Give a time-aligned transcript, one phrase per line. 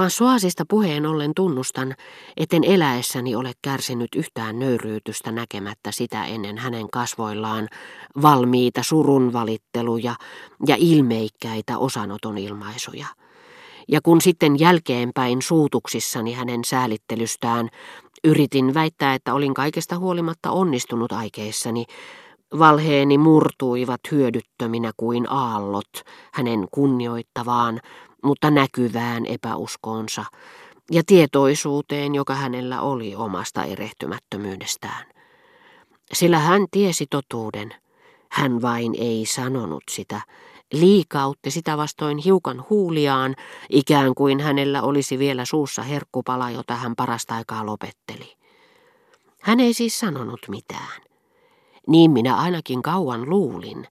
[0.00, 1.94] Françoisista puheen ollen tunnustan,
[2.36, 7.68] etten eläessäni ole kärsinyt yhtään nöyryytystä näkemättä sitä ennen hänen kasvoillaan
[8.22, 10.14] valmiita surunvalitteluja
[10.66, 13.06] ja ilmeikkäitä osanoton ilmaisuja.
[13.88, 17.68] Ja kun sitten jälkeenpäin suutuksissani hänen säälittelystään
[18.24, 21.84] yritin väittää, että olin kaikesta huolimatta onnistunut aikeissani,
[22.58, 25.90] valheeni murtuivat hyödyttöminä kuin aallot
[26.32, 27.80] hänen kunnioittavaan,
[28.22, 30.24] mutta näkyvään epäuskoonsa
[30.90, 35.06] ja tietoisuuteen, joka hänellä oli omasta erehtymättömyydestään.
[36.12, 37.74] Sillä hän tiesi totuuden,
[38.30, 40.20] hän vain ei sanonut sitä,
[40.72, 43.36] liikautti sitä vastoin hiukan huuliaan,
[43.70, 48.36] ikään kuin hänellä olisi vielä suussa herkkupala, jota hän parasta aikaa lopetteli.
[49.40, 51.02] Hän ei siis sanonut mitään.
[51.86, 53.86] Niin minä ainakin kauan luulin,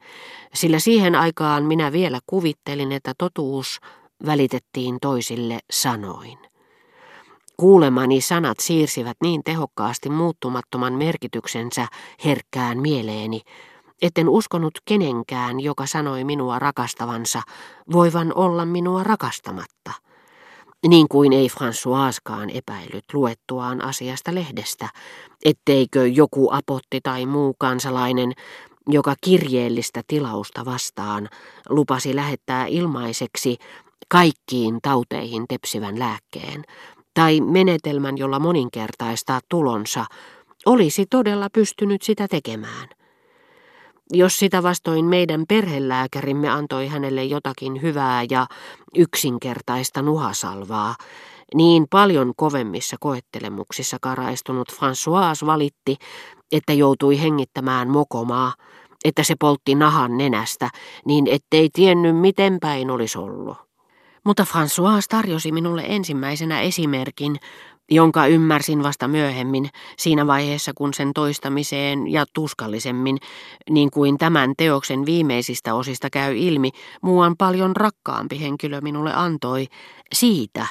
[0.53, 3.79] sillä siihen aikaan minä vielä kuvittelin, että totuus
[4.25, 6.37] välitettiin toisille sanoin.
[7.57, 11.87] Kuulemani sanat siirsivät niin tehokkaasti muuttumattoman merkityksensä
[12.25, 13.41] herkkään mieleeni,
[14.01, 17.41] etten uskonut kenenkään, joka sanoi minua rakastavansa,
[17.91, 19.91] voivan olla minua rakastamatta.
[20.87, 24.89] Niin kuin ei Françoiskaan epäillyt luettuaan asiasta lehdestä,
[25.45, 28.33] etteikö joku apotti tai muu kansalainen,
[28.87, 31.29] joka kirjeellistä tilausta vastaan
[31.69, 33.57] lupasi lähettää ilmaiseksi
[34.09, 36.63] kaikkiin tauteihin tepsivän lääkkeen,
[37.13, 40.05] tai menetelmän, jolla moninkertaistaa tulonsa,
[40.65, 42.89] olisi todella pystynyt sitä tekemään.
[44.13, 48.47] Jos sitä vastoin meidän perhelääkärimme antoi hänelle jotakin hyvää ja
[48.97, 50.95] yksinkertaista nuhasalvaa,
[51.55, 55.95] niin paljon kovemmissa koettelemuksissa karaistunut François valitti,
[56.51, 58.53] että joutui hengittämään mokomaa,
[59.05, 60.69] että se poltti nahan nenästä,
[61.05, 63.68] niin ettei tiennyt miten päin olisi ollut.
[64.29, 67.39] Mutta François tarjosi minulle ensimmäisenä esimerkin,
[67.91, 73.17] jonka ymmärsin vasta myöhemmin, siinä vaiheessa kun sen toistamiseen ja tuskallisemmin,
[73.69, 76.71] niin kuin tämän teoksen viimeisistä osista käy ilmi,
[77.01, 79.67] muuan paljon rakkaampi henkilö minulle antoi,
[80.13, 80.67] siitä,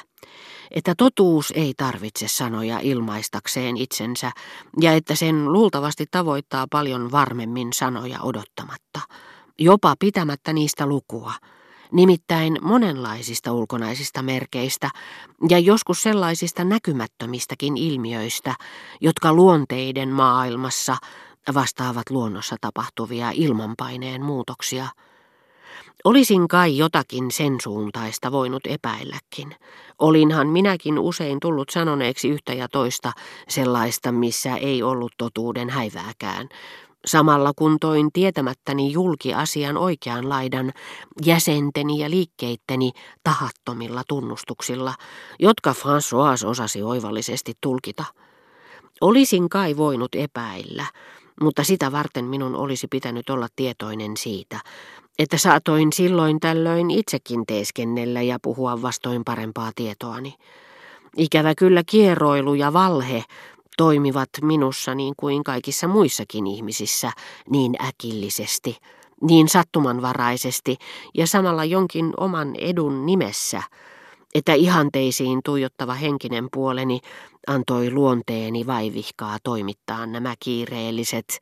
[0.71, 4.31] että totuus ei tarvitse sanoja ilmaistakseen itsensä
[4.81, 8.99] ja että sen luultavasti tavoittaa paljon varmemmin sanoja odottamatta,
[9.59, 11.33] jopa pitämättä niistä lukua–
[11.91, 14.89] nimittäin monenlaisista ulkonaisista merkeistä
[15.49, 18.55] ja joskus sellaisista näkymättömistäkin ilmiöistä,
[19.01, 20.97] jotka luonteiden maailmassa
[21.53, 24.87] vastaavat luonnossa tapahtuvia ilmanpaineen muutoksia.
[26.03, 29.55] Olisin kai jotakin sen suuntaista voinut epäilläkin.
[29.99, 33.11] Olinhan minäkin usein tullut sanoneeksi yhtä ja toista
[33.49, 36.49] sellaista, missä ei ollut totuuden häivääkään,
[37.05, 40.71] samalla kun toin tietämättäni julki asian oikean laidan
[41.25, 42.91] jäsenteni ja liikkeitteni
[43.23, 44.93] tahattomilla tunnustuksilla,
[45.39, 48.03] jotka François osasi oivallisesti tulkita.
[49.01, 50.85] Olisin kai voinut epäillä,
[51.41, 54.59] mutta sitä varten minun olisi pitänyt olla tietoinen siitä,
[55.19, 60.33] että saatoin silloin tällöin itsekin teeskennellä ja puhua vastoin parempaa tietoani.
[61.17, 63.23] Ikävä kyllä kieroilu ja valhe
[63.79, 67.11] toimivat minussa niin kuin kaikissa muissakin ihmisissä
[67.49, 68.77] niin äkillisesti,
[69.21, 70.77] niin sattumanvaraisesti
[71.13, 73.63] ja samalla jonkin oman edun nimessä,
[74.35, 76.99] että ihanteisiin tuijottava henkinen puoleni
[77.47, 81.39] antoi luonteeni vaivihkaa toimittaa nämä kiireelliset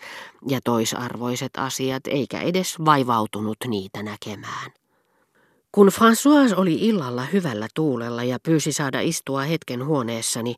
[0.47, 4.72] ja toisarvoiset asiat, eikä edes vaivautunut niitä näkemään.
[5.72, 10.55] Kun François oli illalla hyvällä tuulella ja pyysi saada istua hetken huoneessani,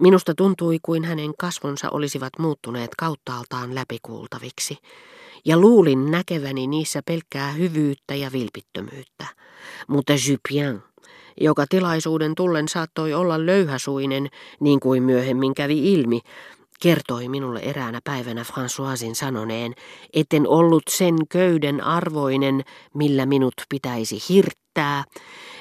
[0.00, 4.76] minusta tuntui kuin hänen kasvonsa olisivat muuttuneet kauttaaltaan läpikuultaviksi,
[5.44, 9.26] ja luulin näkeväni niissä pelkkää hyvyyttä ja vilpittömyyttä.
[9.88, 10.82] Mutta Jupien,
[11.40, 14.28] joka tilaisuuden tullen saattoi olla löyhäsuinen,
[14.60, 16.20] niin kuin myöhemmin kävi ilmi,
[16.82, 19.74] kertoi minulle eräänä päivänä Françoisin sanoneen,
[20.14, 25.04] etten ollut sen köyden arvoinen, millä minut pitäisi hirttää,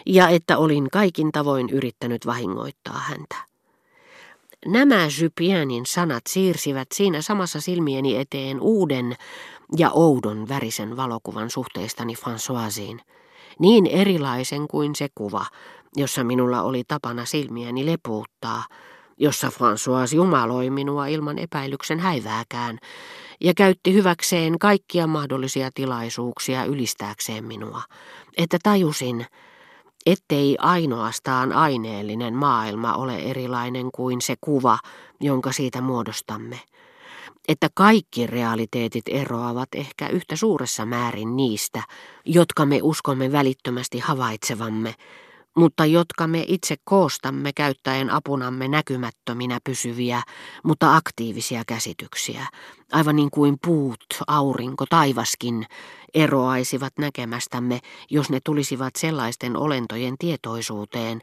[0.06, 3.36] ja että olin kaikin tavoin yrittänyt vahingoittaa häntä.
[4.65, 9.15] Nämä Jupienin sanat siirsivät siinä samassa silmieni eteen uuden
[9.77, 13.00] ja oudon värisen valokuvan suhteestani Françoisiin,
[13.59, 15.45] niin erilaisen kuin se kuva,
[15.95, 18.63] jossa minulla oli tapana silmiäni lepuuttaa–
[19.17, 22.79] jossa François jumaloi minua ilman epäilyksen häivääkään
[23.41, 27.81] ja käytti hyväkseen kaikkia mahdollisia tilaisuuksia ylistääkseen minua,
[28.37, 29.25] että tajusin,
[30.05, 34.79] ettei ainoastaan aineellinen maailma ole erilainen kuin se kuva,
[35.21, 36.59] jonka siitä muodostamme,
[37.47, 41.83] että kaikki realiteetit eroavat ehkä yhtä suuressa määrin niistä,
[42.25, 44.95] jotka me uskomme välittömästi havaitsevamme,
[45.57, 50.21] mutta jotka me itse koostamme käyttäen apunamme näkymättöminä pysyviä,
[50.63, 52.48] mutta aktiivisia käsityksiä,
[52.92, 55.65] aivan niin kuin puut, aurinko, taivaskin,
[56.13, 61.21] eroaisivat näkemästämme, jos ne tulisivat sellaisten olentojen tietoisuuteen,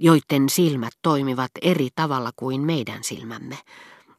[0.00, 3.58] joiden silmät toimivat eri tavalla kuin meidän silmämme,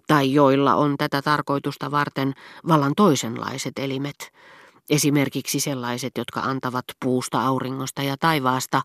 [0.07, 2.33] tai joilla on tätä tarkoitusta varten
[2.68, 4.31] vallan toisenlaiset elimet,
[4.89, 8.81] esimerkiksi sellaiset, jotka antavat puusta, auringosta ja taivaasta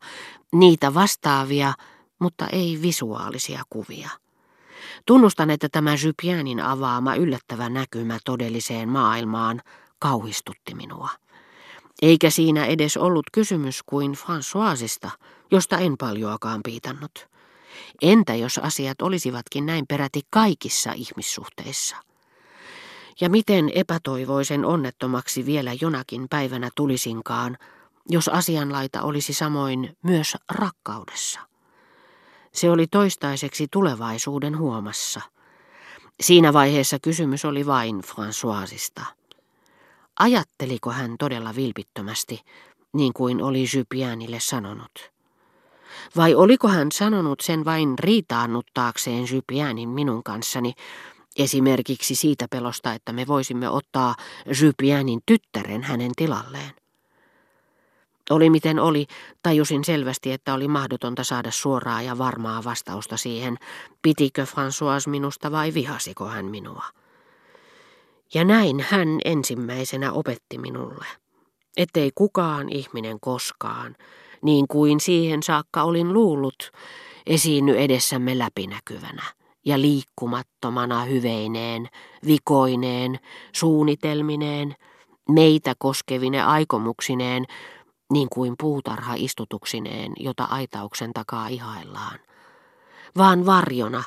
[0.53, 1.73] niitä vastaavia,
[2.19, 4.11] mutta ei visuaalisia kuvia.
[5.07, 9.61] Tunnustan, että tämä Jypianin avaama yllättävä näkymä todelliseen maailmaan
[9.99, 11.09] kauhistutti minua.
[12.03, 15.11] Eikä siinä edes ollut kysymys kuin Françoisista,
[15.51, 17.29] josta en paljoakaan piitannut.
[18.03, 21.97] Entä jos asiat olisivatkin näin peräti kaikissa ihmissuhteissa?
[23.21, 27.59] Ja miten epätoivoisen onnettomaksi vielä jonakin päivänä tulisinkaan,
[28.09, 31.41] jos asianlaita olisi samoin myös rakkaudessa?
[32.53, 35.21] Se oli toistaiseksi tulevaisuuden huomassa.
[36.21, 39.05] Siinä vaiheessa kysymys oli vain Françoisista.
[40.19, 42.41] Ajatteliko hän todella vilpittömästi,
[42.93, 45.11] niin kuin oli Jypianille sanonut?
[46.17, 50.73] Vai oliko hän sanonut sen vain riitaannuttaakseen Jypianin minun kanssani,
[51.39, 54.15] Esimerkiksi siitä pelosta, että me voisimme ottaa
[54.61, 56.71] Jypianin tyttären hänen tilalleen.
[58.31, 59.07] Oli miten oli,
[59.43, 63.57] tajusin selvästi, että oli mahdotonta saada suoraa ja varmaa vastausta siihen,
[64.03, 66.85] pitikö François minusta vai vihasiko hän minua.
[68.35, 71.07] Ja näin hän ensimmäisenä opetti minulle,
[71.77, 73.97] ettei kukaan ihminen koskaan,
[74.43, 76.73] niin kuin siihen saakka olin luullut,
[77.27, 79.23] esiinny edessämme läpinäkyvänä
[79.65, 81.89] ja liikkumattomana hyveineen,
[82.27, 83.19] vikoineen,
[83.55, 84.75] suunnitelmineen,
[85.31, 87.45] meitä koskevine aikomuksineen,
[88.13, 92.19] niin kuin puutarha istutuksineen, jota aitauksen takaa ihaillaan,
[93.17, 94.03] vaan varjona,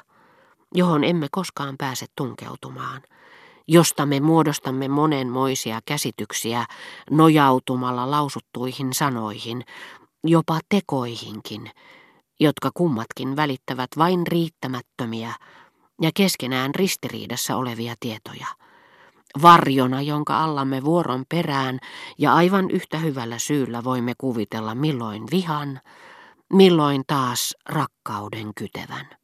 [0.76, 3.02] johon emme koskaan pääse tunkeutumaan,
[3.68, 6.66] josta me muodostamme monenmoisia käsityksiä
[7.10, 9.64] nojautumalla lausuttuihin sanoihin,
[10.24, 11.72] jopa tekoihinkin,
[12.42, 15.34] jotka kummatkin välittävät vain riittämättömiä
[16.02, 18.48] ja keskenään ristiriidassa olevia tietoja.
[19.42, 21.80] Varjona, jonka allamme vuoron perään
[22.18, 25.80] ja aivan yhtä hyvällä syyllä voimme kuvitella milloin vihan,
[26.54, 29.21] milloin taas rakkauden kytevän.